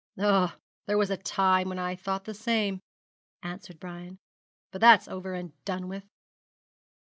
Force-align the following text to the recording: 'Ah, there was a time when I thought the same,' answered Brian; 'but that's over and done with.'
'Ah, 0.19 0.57
there 0.87 0.97
was 0.97 1.11
a 1.11 1.15
time 1.17 1.69
when 1.69 1.77
I 1.77 1.95
thought 1.95 2.23
the 2.23 2.33
same,' 2.33 2.81
answered 3.43 3.79
Brian; 3.79 4.17
'but 4.71 4.81
that's 4.81 5.07
over 5.07 5.35
and 5.35 5.53
done 5.63 5.87
with.' 5.87 6.07